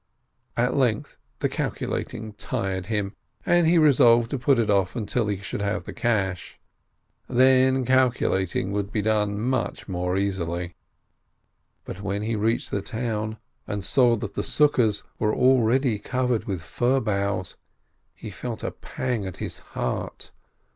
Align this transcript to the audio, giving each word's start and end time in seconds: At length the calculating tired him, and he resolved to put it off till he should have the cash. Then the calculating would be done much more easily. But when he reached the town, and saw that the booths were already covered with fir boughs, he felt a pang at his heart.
At 0.57 0.75
length 0.75 1.15
the 1.41 1.47
calculating 1.47 2.33
tired 2.33 2.87
him, 2.87 3.15
and 3.45 3.67
he 3.67 3.77
resolved 3.77 4.31
to 4.31 4.39
put 4.39 4.57
it 4.57 4.67
off 4.67 4.97
till 5.05 5.27
he 5.27 5.37
should 5.37 5.61
have 5.61 5.83
the 5.83 5.93
cash. 5.93 6.59
Then 7.29 7.81
the 7.81 7.85
calculating 7.85 8.71
would 8.71 8.91
be 8.91 9.03
done 9.03 9.39
much 9.39 9.87
more 9.87 10.17
easily. 10.17 10.75
But 11.85 12.01
when 12.01 12.23
he 12.23 12.35
reached 12.35 12.71
the 12.71 12.81
town, 12.81 13.37
and 13.67 13.85
saw 13.85 14.15
that 14.15 14.33
the 14.33 14.41
booths 14.77 15.03
were 15.19 15.35
already 15.35 15.99
covered 15.99 16.45
with 16.45 16.63
fir 16.63 16.99
boughs, 16.99 17.55
he 18.15 18.31
felt 18.31 18.63
a 18.63 18.71
pang 18.71 19.27
at 19.27 19.37
his 19.37 19.59
heart. 19.59 20.31